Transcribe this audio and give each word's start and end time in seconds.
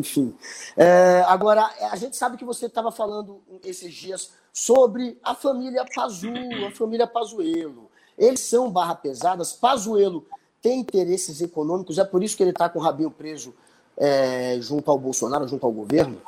enfim. 0.00 0.34
É, 0.76 1.24
agora, 1.28 1.70
a 1.90 1.96
gente 1.96 2.16
sabe 2.16 2.36
que 2.36 2.44
você 2.44 2.66
estava 2.66 2.90
falando 2.90 3.40
esses 3.64 3.94
dias 3.94 4.32
sobre 4.52 5.18
a 5.22 5.34
família 5.34 5.84
Pazu, 5.94 6.32
a 6.66 6.70
família 6.72 7.06
Pazuello. 7.06 7.90
Eles 8.18 8.40
são 8.40 8.70
barra 8.70 8.94
pesadas. 8.94 9.52
Pazuello 9.52 10.26
tem 10.60 10.80
interesses 10.80 11.40
econômicos, 11.40 11.98
é 11.98 12.04
por 12.04 12.22
isso 12.22 12.36
que 12.36 12.42
ele 12.42 12.50
está 12.50 12.68
com 12.68 12.78
o 12.78 12.82
rabinho 12.82 13.10
preso 13.10 13.54
é, 13.96 14.58
junto 14.60 14.90
ao 14.90 14.98
Bolsonaro, 14.98 15.46
junto 15.46 15.64
ao 15.64 15.72
governo? 15.72 16.20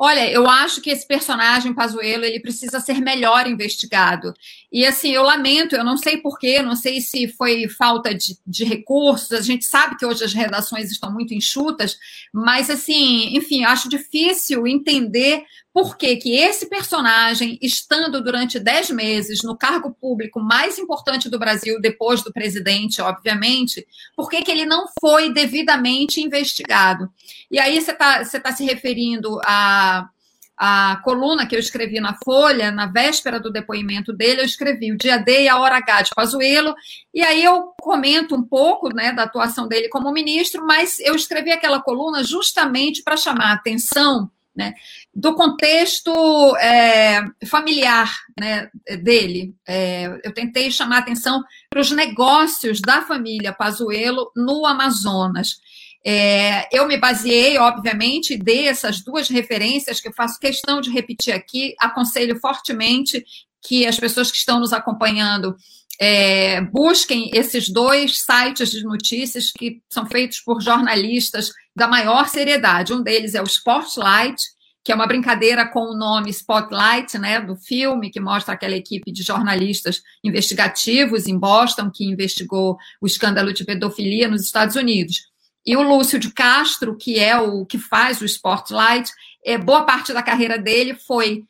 Olha, 0.00 0.30
eu 0.30 0.48
acho 0.48 0.80
que 0.80 0.90
esse 0.90 1.04
personagem 1.04 1.74
Pazuello 1.74 2.24
ele 2.24 2.38
precisa 2.38 2.78
ser 2.78 3.00
melhor 3.00 3.48
investigado. 3.48 4.32
E 4.70 4.86
assim, 4.86 5.10
eu 5.10 5.24
lamento, 5.24 5.74
eu 5.74 5.82
não 5.82 5.96
sei 5.96 6.18
porquê, 6.18 6.62
não 6.62 6.76
sei 6.76 7.00
se 7.00 7.26
foi 7.26 7.68
falta 7.68 8.14
de, 8.14 8.38
de, 8.46 8.64
recursos. 8.64 9.32
A 9.32 9.40
gente 9.40 9.64
sabe 9.64 9.96
que 9.96 10.06
hoje 10.06 10.22
as 10.22 10.32
redações 10.32 10.92
estão 10.92 11.12
muito 11.12 11.34
enxutas, 11.34 11.98
mas 12.32 12.70
assim, 12.70 13.36
enfim, 13.36 13.64
acho 13.64 13.88
difícil 13.88 14.68
entender 14.68 15.44
por 15.78 15.96
que, 15.96 16.16
que 16.16 16.34
esse 16.34 16.66
personagem, 16.66 17.56
estando 17.62 18.20
durante 18.20 18.58
dez 18.58 18.90
meses 18.90 19.44
no 19.44 19.56
cargo 19.56 19.92
público 19.92 20.40
mais 20.40 20.76
importante 20.76 21.30
do 21.30 21.38
Brasil, 21.38 21.80
depois 21.80 22.20
do 22.20 22.32
presidente, 22.32 23.00
obviamente, 23.00 23.86
por 24.16 24.28
que, 24.28 24.42
que 24.42 24.50
ele 24.50 24.66
não 24.66 24.86
foi 25.00 25.32
devidamente 25.32 26.20
investigado? 26.20 27.08
E 27.48 27.60
aí 27.60 27.80
você 27.80 27.92
está 27.92 28.24
tá 28.24 28.52
se 28.52 28.64
referindo 28.64 29.38
a 29.46 31.00
coluna 31.04 31.46
que 31.46 31.54
eu 31.54 31.60
escrevi 31.60 32.00
na 32.00 32.18
Folha, 32.24 32.72
na 32.72 32.86
véspera 32.86 33.38
do 33.38 33.48
depoimento 33.48 34.12
dele, 34.12 34.40
eu 34.40 34.46
escrevi 34.46 34.90
o 34.90 34.98
dia 34.98 35.16
D 35.16 35.42
e 35.42 35.48
a 35.48 35.60
hora 35.60 35.76
H 35.76 36.02
de 36.02 36.10
Pazuello, 36.12 36.74
e 37.14 37.22
aí 37.22 37.44
eu 37.44 37.72
comento 37.80 38.34
um 38.34 38.42
pouco 38.42 38.92
né, 38.92 39.12
da 39.12 39.22
atuação 39.22 39.68
dele 39.68 39.88
como 39.88 40.10
ministro, 40.10 40.66
mas 40.66 40.98
eu 40.98 41.14
escrevi 41.14 41.52
aquela 41.52 41.80
coluna 41.80 42.24
justamente 42.24 43.00
para 43.00 43.16
chamar 43.16 43.50
a 43.50 43.54
atenção 43.54 44.28
né, 44.58 44.74
do 45.14 45.36
contexto 45.36 46.12
é, 46.56 47.22
familiar 47.46 48.12
né, 48.38 48.68
dele. 49.00 49.54
É, 49.66 50.20
eu 50.24 50.34
tentei 50.34 50.68
chamar 50.72 50.98
atenção 50.98 51.44
para 51.70 51.80
os 51.80 51.92
negócios 51.92 52.80
da 52.80 53.02
família 53.02 53.52
Pazuello 53.52 54.32
no 54.34 54.66
Amazonas. 54.66 55.60
É, 56.04 56.68
eu 56.76 56.88
me 56.88 56.96
baseei, 56.96 57.56
obviamente, 57.56 58.36
dei 58.36 58.66
essas 58.66 59.00
duas 59.00 59.28
referências 59.28 60.00
que 60.00 60.08
eu 60.08 60.12
faço 60.12 60.40
questão 60.40 60.80
de 60.80 60.90
repetir 60.90 61.32
aqui. 61.32 61.74
Aconselho 61.78 62.38
fortemente 62.40 63.24
que 63.62 63.86
as 63.86 63.98
pessoas 63.98 64.30
que 64.30 64.38
estão 64.38 64.58
nos 64.58 64.72
acompanhando 64.72 65.56
é, 66.00 66.60
busquem 66.60 67.30
esses 67.34 67.68
dois 67.68 68.20
sites 68.20 68.70
de 68.70 68.84
notícias 68.84 69.50
que 69.50 69.82
são 69.90 70.06
feitos 70.06 70.40
por 70.40 70.60
jornalistas 70.60 71.52
da 71.74 71.88
maior 71.88 72.28
seriedade. 72.28 72.92
Um 72.92 73.02
deles 73.02 73.34
é 73.34 73.42
o 73.42 73.46
Spotlight, 73.46 74.42
que 74.84 74.92
é 74.92 74.94
uma 74.94 75.06
brincadeira 75.06 75.66
com 75.66 75.80
o 75.80 75.96
nome 75.96 76.30
Spotlight, 76.30 77.18
né, 77.18 77.40
do 77.40 77.56
filme, 77.56 78.10
que 78.10 78.20
mostra 78.20 78.54
aquela 78.54 78.76
equipe 78.76 79.10
de 79.10 79.22
jornalistas 79.22 80.02
investigativos 80.22 81.26
em 81.26 81.36
Boston 81.36 81.90
que 81.90 82.04
investigou 82.04 82.78
o 83.00 83.06
escândalo 83.06 83.52
de 83.52 83.64
pedofilia 83.64 84.28
nos 84.28 84.42
Estados 84.42 84.76
Unidos. 84.76 85.28
E 85.66 85.76
o 85.76 85.82
Lúcio 85.82 86.18
de 86.18 86.32
Castro, 86.32 86.96
que 86.96 87.18
é 87.18 87.38
o 87.38 87.66
que 87.66 87.76
faz 87.76 88.20
o 88.20 88.24
Spotlight, 88.24 89.10
é, 89.44 89.58
boa 89.58 89.82
parte 89.82 90.12
da 90.12 90.22
carreira 90.22 90.56
dele 90.56 90.94
foi 90.94 91.44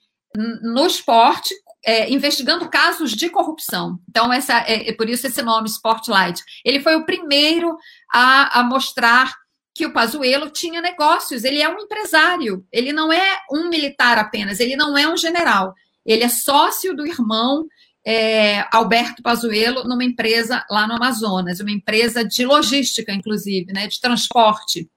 no 0.63 0.87
esporte, 0.87 1.55
é, 1.84 2.11
investigando 2.11 2.69
casos 2.69 3.12
de 3.12 3.29
corrupção. 3.29 3.98
Então, 4.09 4.33
essa 4.33 4.61
é, 4.67 4.89
é, 4.89 4.93
por 4.93 5.09
isso 5.09 5.27
esse 5.27 5.43
nome 5.43 5.69
Spotlight. 5.69 6.43
Ele 6.65 6.81
foi 6.81 6.97
o 6.97 7.05
primeiro 7.05 7.77
a, 8.12 8.61
a 8.61 8.62
mostrar 8.62 9.35
que 9.75 9.87
o 9.87 9.93
Pazuello 9.93 10.51
tinha 10.51 10.81
negócios, 10.81 11.45
ele 11.45 11.62
é 11.62 11.69
um 11.69 11.79
empresário, 11.79 12.67
ele 12.73 12.93
não 12.93 13.12
é 13.12 13.39
um 13.51 13.69
militar 13.69 14.19
apenas, 14.19 14.58
ele 14.58 14.75
não 14.75 14.98
é 14.98 15.07
um 15.07 15.17
general, 15.17 15.73
ele 16.05 16.25
é 16.25 16.29
sócio 16.29 16.97
do 16.97 17.07
irmão 17.07 17.64
é, 18.05 18.64
Alberto 18.73 19.23
Pazuello 19.23 19.85
numa 19.85 20.02
empresa 20.02 20.64
lá 20.69 20.86
no 20.86 20.95
Amazonas, 20.95 21.61
uma 21.61 21.70
empresa 21.70 22.25
de 22.25 22.45
logística, 22.45 23.13
inclusive, 23.13 23.73
né, 23.73 23.86
de 23.86 24.01
transporte. 24.01 24.89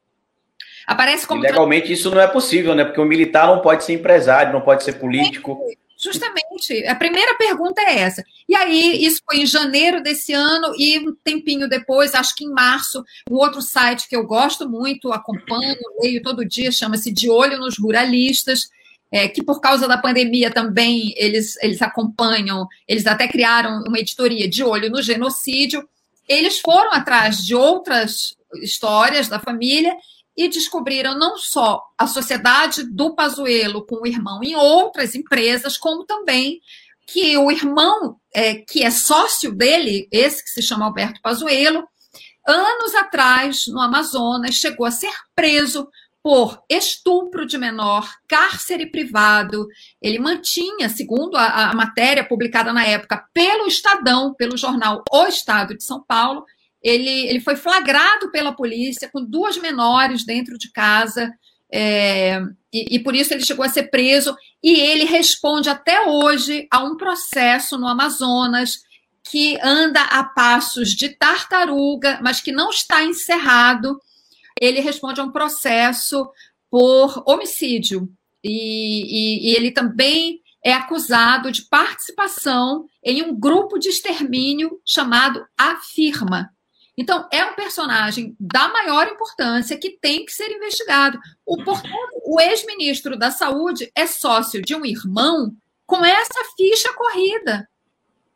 Aparece 0.88 1.28
como. 1.28 1.44
E 1.44 1.48
legalmente 1.48 1.94
isso 1.94 2.10
não 2.10 2.20
é 2.20 2.28
possível, 2.28 2.74
né? 2.74 2.84
Porque 2.84 3.00
o 3.00 3.06
militar 3.06 3.48
não 3.48 3.62
pode 3.62 3.84
ser 3.84 3.94
empresário, 3.94 4.52
não 4.52 4.62
pode 4.62 4.84
ser 4.84 4.94
político. 4.94 5.60
Justamente. 6.02 6.86
A 6.88 6.96
primeira 6.96 7.36
pergunta 7.36 7.80
é 7.82 8.00
essa. 8.00 8.24
E 8.50 8.56
aí, 8.56 9.06
isso 9.06 9.22
foi 9.24 9.42
em 9.42 9.46
janeiro 9.46 10.02
desse 10.02 10.34
ano, 10.34 10.74
e 10.76 10.98
um 11.00 11.14
tempinho 11.24 11.70
depois, 11.70 12.16
acho 12.16 12.36
que 12.36 12.44
em 12.44 12.50
março, 12.50 13.04
um 13.30 13.36
outro 13.36 13.62
site 13.62 14.10
que 14.10 14.16
eu 14.16 14.26
gosto 14.26 14.68
muito, 14.68 15.14
acompanho, 15.14 15.76
leio 16.02 16.24
todo 16.24 16.46
dia, 16.46 16.72
chama-se 16.72 17.12
De 17.12 17.30
Olho 17.30 17.60
nos 17.60 17.78
Ruralistas, 17.78 18.70
é, 19.12 19.28
que 19.28 19.44
por 19.44 19.60
causa 19.60 19.88
da 19.88 19.98
pandemia 19.98 20.50
também 20.50 21.14
eles, 21.18 21.56
eles 21.62 21.82
acompanham, 21.82 22.66
eles 22.88 23.06
até 23.06 23.28
criaram 23.28 23.84
uma 23.84 24.00
editoria 24.00 24.50
de 24.50 24.64
olho 24.64 24.90
no 24.90 25.02
genocídio. 25.02 25.88
Eles 26.28 26.60
foram 26.60 26.94
atrás 26.94 27.38
de 27.46 27.54
outras 27.54 28.36
histórias 28.62 29.28
da 29.28 29.38
família 29.38 29.94
e 30.36 30.48
descobriram 30.48 31.18
não 31.18 31.38
só 31.38 31.82
a 31.98 32.08
sociedade 32.08 32.84
do 32.84 33.14
Pazuello 33.16 33.86
com 33.86 34.02
o 34.02 34.08
irmão 34.08 34.44
em 34.44 34.56
outras 34.56 35.16
empresas, 35.16 35.78
como 35.78 36.06
também 36.06 36.62
que 37.06 37.38
o 37.38 37.52
irmão, 37.52 38.18
é, 38.34 38.56
que 38.56 38.84
é 38.84 38.90
sócio 38.90 39.52
dele, 39.52 40.08
esse 40.12 40.44
que 40.44 40.50
se 40.50 40.62
chama 40.62 40.86
Alberto 40.86 41.22
Pazuello, 41.22 41.88
anos 42.48 42.96
atrás, 42.96 43.68
no 43.68 43.82
Amazonas, 43.82 44.56
chegou 44.56 44.86
a 44.86 44.92
ser 44.92 45.12
preso 45.36 45.88
por 46.24 46.62
estupro 46.70 47.46
de 47.46 47.58
menor, 47.58 48.08
cárcere 48.28 48.86
privado. 48.86 49.68
Ele 50.02 50.20
mantinha, 50.20 50.88
segundo 50.88 51.36
a, 51.36 51.72
a, 51.72 51.74
matéria 51.74 52.24
publicada 52.24 52.72
na 52.72 52.86
época 52.86 53.26
pelo 53.34 53.68
Estadão, 53.68 54.34
pelo 54.36 54.56
jornal 54.56 55.04
O 55.12 55.26
Estado 55.26 55.76
de 55.76 55.84
São 55.84 56.04
Paulo, 56.04 56.46
ele, 56.82 57.28
ele 57.28 57.40
foi 57.40 57.56
flagrado 57.56 58.32
pela 58.32 58.54
polícia 58.54 59.10
com 59.12 59.24
duas 59.24 59.58
menores 59.58 60.26
dentro 60.26 60.58
de 60.58 60.72
casa, 60.72 61.32
é, 61.72 62.42
e, 62.74 62.96
e, 62.96 63.00
por 63.00 63.16
isso 63.16 63.34
ele 63.34 63.46
chegou 63.46 63.64
a 63.64 63.70
ser 63.70 63.84
preso, 63.84 64.36
e 64.62 64.74
ele 64.74 65.06
responde 65.06 65.70
até 65.70 66.08
hoje 66.08 66.68
a 66.70 66.84
um 66.84 66.98
processo 66.98 67.78
no 67.78 67.88
Amazonas 67.88 68.80
que 69.24 69.58
anda 69.62 70.02
a 70.02 70.24
passos 70.24 70.90
de 70.90 71.10
tartaruga, 71.10 72.20
mas 72.22 72.42
que 72.42 72.52
não 72.52 72.70
está 72.70 73.04
encerrado. 73.04 74.02
Ele 74.60 74.82
responde 74.82 75.22
a 75.22 75.24
um 75.24 75.32
processo 75.32 76.30
por 76.70 77.24
homicídio, 77.26 78.10
e, 78.44 78.50
e, 78.52 79.52
e 79.52 79.56
ele 79.56 79.72
também 79.72 80.42
é 80.64 80.74
acusado 80.74 81.52
de 81.52 81.64
participação 81.64 82.86
em 83.04 83.22
um 83.24 83.38
grupo 83.38 83.80
de 83.80 83.90
extermínio 83.90 84.80
chamado 84.86 85.46
Afirma, 85.58 86.52
então, 86.98 87.28
é 87.32 87.46
um 87.46 87.56
personagem 87.56 88.36
da 88.40 88.68
maior 88.68 89.08
importância 89.08 89.78
que 89.78 89.98
tem 90.02 90.26
que 90.26 90.34
ser 90.34 90.52
investigado. 90.52 91.18
O, 91.46 91.58
o 92.26 92.40
ex-ministro 92.40 93.18
da 93.18 93.32
Saúde 93.32 93.92
é 93.96 94.06
sócio 94.06 94.62
de 94.62 94.76
um 94.76 94.86
irmão 94.86 95.56
com 95.86 96.04
essa 96.04 96.44
ficha 96.58 96.94
corrida. 96.94 97.68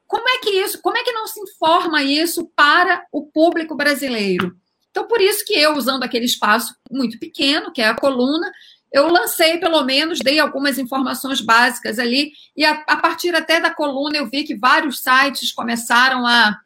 Como 0.07 0.27
é 0.29 0.37
que 0.37 0.49
isso, 0.51 0.81
como 0.81 0.97
é 0.97 1.03
que 1.03 1.11
não 1.11 1.27
se 1.27 1.39
informa 1.39 2.03
isso 2.03 2.49
para 2.55 3.05
o 3.11 3.25
público 3.25 3.75
brasileiro? 3.75 4.55
Então, 4.89 5.07
por 5.07 5.19
isso 5.19 5.43
que 5.43 5.53
eu, 5.53 5.75
usando 5.75 6.03
aquele 6.03 6.25
espaço 6.25 6.73
muito 6.89 7.19
pequeno, 7.19 7.71
que 7.73 7.81
é 7.81 7.87
a 7.87 7.95
coluna, 7.95 8.49
eu 8.91 9.09
lancei, 9.09 9.57
pelo 9.57 9.83
menos, 9.83 10.19
dei 10.19 10.39
algumas 10.39 10.77
informações 10.77 11.41
básicas 11.41 11.99
ali, 11.99 12.31
e 12.55 12.63
a, 12.63 12.83
a 12.87 12.95
partir 12.95 13.35
até 13.35 13.59
da 13.59 13.73
coluna 13.73 14.15
eu 14.15 14.29
vi 14.29 14.45
que 14.45 14.55
vários 14.55 15.01
sites 15.01 15.51
começaram 15.51 16.25
a, 16.25 16.57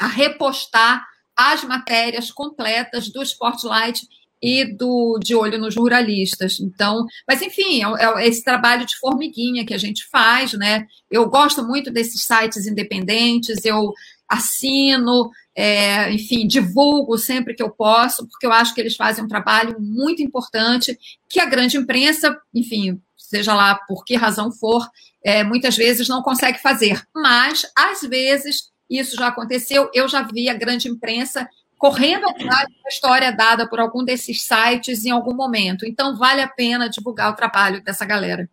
a 0.00 0.06
repostar 0.08 1.06
as 1.40 1.64
matérias 1.64 2.30
completas 2.30 3.08
do 3.08 3.22
Spotlight 3.22 4.06
e 4.42 4.64
do 4.64 5.18
De 5.22 5.34
Olho 5.34 5.58
nos 5.58 5.76
Ruralistas. 5.76 6.60
Então, 6.60 7.06
mas 7.26 7.42
enfim, 7.42 7.82
é, 7.84 8.04
é, 8.04 8.28
esse 8.28 8.42
trabalho 8.42 8.86
de 8.86 8.96
formiguinha 8.98 9.66
que 9.66 9.74
a 9.74 9.78
gente 9.78 10.06
faz, 10.08 10.52
né? 10.54 10.86
Eu 11.10 11.28
gosto 11.28 11.62
muito 11.62 11.90
desses 11.90 12.22
sites 12.22 12.66
independentes, 12.66 13.64
eu 13.64 13.92
assino, 14.28 15.30
é, 15.54 16.12
enfim, 16.12 16.46
divulgo 16.46 17.18
sempre 17.18 17.54
que 17.54 17.62
eu 17.62 17.70
posso, 17.70 18.26
porque 18.28 18.46
eu 18.46 18.52
acho 18.52 18.74
que 18.74 18.80
eles 18.80 18.96
fazem 18.96 19.24
um 19.24 19.28
trabalho 19.28 19.76
muito 19.80 20.22
importante 20.22 20.98
que 21.28 21.40
a 21.40 21.46
grande 21.46 21.76
imprensa, 21.76 22.36
enfim, 22.54 23.00
seja 23.16 23.54
lá 23.54 23.74
por 23.74 24.04
que 24.04 24.14
razão 24.16 24.50
for, 24.52 24.88
é, 25.22 25.44
muitas 25.44 25.76
vezes 25.76 26.08
não 26.08 26.22
consegue 26.22 26.58
fazer. 26.58 27.02
Mas, 27.14 27.66
às 27.76 28.00
vezes, 28.02 28.70
isso 28.90 29.16
já 29.16 29.28
aconteceu. 29.28 29.88
Eu 29.94 30.08
já 30.08 30.22
vi 30.22 30.48
a 30.48 30.54
grande 30.54 30.88
imprensa 30.88 31.48
correndo 31.78 32.28
atrás 32.28 32.66
da 32.82 32.88
história 32.90 33.32
dada 33.32 33.66
por 33.68 33.80
algum 33.80 34.04
desses 34.04 34.42
sites 34.42 35.06
em 35.06 35.10
algum 35.10 35.34
momento. 35.34 35.86
Então, 35.86 36.16
vale 36.16 36.42
a 36.42 36.48
pena 36.48 36.90
divulgar 36.90 37.30
o 37.30 37.36
trabalho 37.36 37.82
dessa 37.82 38.04
galera. 38.04 38.48